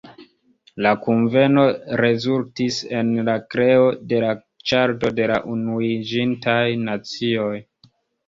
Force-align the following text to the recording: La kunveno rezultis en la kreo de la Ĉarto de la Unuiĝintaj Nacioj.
La 0.83 0.91
kunveno 1.01 1.65
rezultis 2.01 2.79
en 3.01 3.11
la 3.27 3.35
kreo 3.55 3.85
de 4.13 4.23
la 4.25 4.33
Ĉarto 4.71 5.13
de 5.19 5.29
la 5.33 5.37
Unuiĝintaj 5.57 6.59
Nacioj. 6.89 7.55